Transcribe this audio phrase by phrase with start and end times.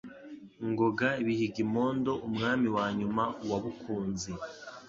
[0.69, 4.31] Ngoga Bihigimondo, Umwami wa nyuma wa Bukunzi